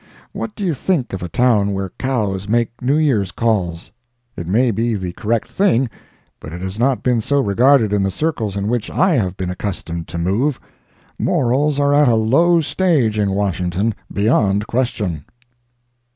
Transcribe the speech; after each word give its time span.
What 0.31 0.55
do 0.55 0.65
you 0.65 0.73
think 0.73 1.13
of 1.13 1.21
a 1.21 1.29
town 1.29 1.73
where 1.75 1.91
cows 1.99 2.49
make 2.49 2.71
New 2.81 2.97
Year's 2.97 3.31
calls? 3.31 3.91
It 4.35 4.47
may 4.47 4.71
be 4.71 4.95
the 4.95 5.11
correct 5.11 5.47
thing, 5.47 5.91
but 6.39 6.51
it 6.51 6.61
has 6.63 6.79
not 6.79 7.03
been 7.03 7.21
so 7.21 7.39
regarded 7.39 7.93
in 7.93 8.01
the 8.01 8.09
circles 8.09 8.57
in 8.57 8.67
which 8.67 8.89
I 8.89 9.13
have 9.13 9.37
been 9.37 9.51
accustomed 9.51 10.07
to 10.07 10.17
move. 10.17 10.59
Morals 11.19 11.79
are 11.79 11.93
at 11.93 12.07
a 12.07 12.15
low 12.15 12.61
stage 12.61 13.19
in 13.19 13.29
Washington, 13.29 13.93
beyond 14.11 14.65
question. 14.65 15.23